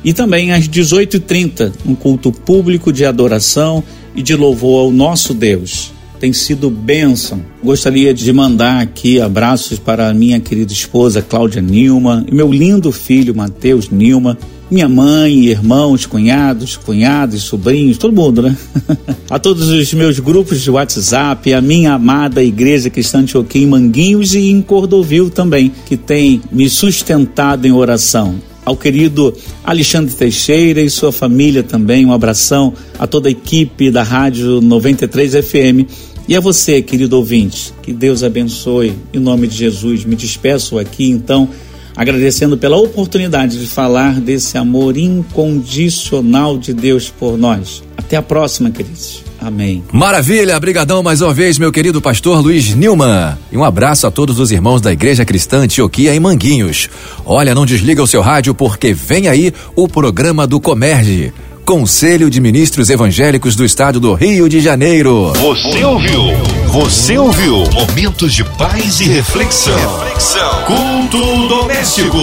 e 0.04 0.12
também 0.12 0.52
às 0.52 0.68
18h30, 0.68 1.72
um 1.86 1.94
culto 1.94 2.30
público 2.30 2.92
de 2.92 3.06
adoração 3.06 3.82
e 4.14 4.20
de 4.20 4.36
louvor 4.36 4.82
ao 4.82 4.90
nosso 4.92 5.32
Deus. 5.32 5.92
Tem 6.20 6.32
sido 6.32 6.68
bênção. 6.68 7.40
Gostaria 7.62 8.12
de 8.12 8.32
mandar 8.32 8.80
aqui 8.80 9.20
abraços 9.20 9.78
para 9.78 10.12
minha 10.12 10.40
querida 10.40 10.72
esposa 10.72 11.22
Cláudia 11.22 11.62
Nilma 11.62 12.24
e 12.26 12.34
meu 12.34 12.52
lindo 12.52 12.90
filho 12.90 13.34
Mateus 13.34 13.88
Nilma 13.88 14.36
minha 14.70 14.88
mãe, 14.88 15.46
irmãos, 15.46 16.04
cunhados, 16.04 16.76
cunhados, 16.76 17.42
sobrinhos, 17.42 17.96
todo 17.96 18.14
mundo, 18.14 18.42
né? 18.42 18.56
a 19.30 19.38
todos 19.38 19.68
os 19.68 19.94
meus 19.94 20.18
grupos 20.18 20.60
de 20.60 20.70
WhatsApp, 20.70 21.54
a 21.54 21.60
minha 21.60 21.94
amada 21.94 22.42
Igreja 22.42 22.90
Cristã 22.90 23.24
de 23.24 23.34
em 23.54 23.66
Manguinhos 23.66 24.34
e 24.34 24.50
em 24.50 24.60
Cordovil 24.60 25.30
também, 25.30 25.72
que 25.86 25.96
tem 25.96 26.42
me 26.52 26.68
sustentado 26.68 27.66
em 27.66 27.72
oração. 27.72 28.34
Ao 28.68 28.76
querido 28.76 29.34
Alexandre 29.64 30.14
Teixeira 30.14 30.82
e 30.82 30.90
sua 30.90 31.10
família 31.10 31.62
também, 31.62 32.04
um 32.04 32.12
abração 32.12 32.74
a 32.98 33.06
toda 33.06 33.26
a 33.26 33.30
equipe 33.30 33.90
da 33.90 34.02
Rádio 34.02 34.60
93 34.60 35.36
FM. 35.36 35.88
E 36.28 36.36
a 36.36 36.40
você, 36.40 36.82
querido 36.82 37.16
ouvinte, 37.16 37.72
que 37.82 37.94
Deus 37.94 38.22
abençoe. 38.22 38.94
Em 39.14 39.18
nome 39.18 39.46
de 39.46 39.56
Jesus, 39.56 40.04
me 40.04 40.14
despeço 40.14 40.78
aqui 40.78 41.08
então 41.08 41.48
agradecendo 41.96 42.58
pela 42.58 42.76
oportunidade 42.76 43.58
de 43.58 43.66
falar 43.66 44.20
desse 44.20 44.58
amor 44.58 44.98
incondicional 44.98 46.58
de 46.58 46.74
Deus 46.74 47.08
por 47.08 47.38
nós. 47.38 47.82
Até 47.96 48.18
a 48.18 48.22
próxima, 48.22 48.70
queridos. 48.70 49.27
Amém. 49.40 49.84
Maravilha, 49.92 50.58
brigadão 50.58 51.02
mais 51.02 51.20
uma 51.20 51.32
vez, 51.32 51.58
meu 51.58 51.70
querido 51.70 52.00
pastor 52.00 52.40
Luiz 52.40 52.74
Nilman. 52.74 53.38
E 53.52 53.56
um 53.56 53.64
abraço 53.64 54.06
a 54.06 54.10
todos 54.10 54.38
os 54.40 54.50
irmãos 54.50 54.80
da 54.80 54.92
Igreja 54.92 55.24
Cristã 55.24 55.58
Antioquia 55.58 56.14
em 56.14 56.20
Manguinhos. 56.20 56.88
Olha, 57.24 57.54
não 57.54 57.64
desliga 57.64 58.02
o 58.02 58.06
seu 58.06 58.20
rádio 58.20 58.54
porque 58.54 58.92
vem 58.92 59.28
aí 59.28 59.52
o 59.76 59.88
programa 59.88 60.46
do 60.46 60.60
Comerge. 60.60 61.32
Conselho 61.68 62.30
de 62.30 62.40
Ministros 62.40 62.88
Evangélicos 62.88 63.54
do 63.54 63.62
Estado 63.62 64.00
do 64.00 64.14
Rio 64.14 64.48
de 64.48 64.58
Janeiro. 64.58 65.34
Você 65.34 65.84
ouviu? 65.84 66.22
Você 66.68 67.18
ouviu? 67.18 67.62
Momentos 67.74 68.32
de 68.32 68.42
paz 68.42 69.00
e 69.00 69.04
reflexão. 69.04 69.76
Reflexão. 69.76 70.64
Culto 70.64 71.46
doméstico. 71.46 72.16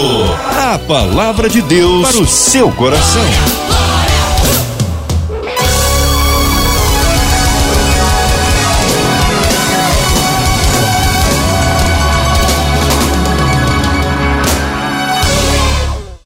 A 0.57 0.79
palavra 0.79 1.47
de 1.47 1.61
Deus 1.61 2.09
para 2.09 2.21
o 2.21 2.27
seu 2.27 2.71
coração. 2.71 3.84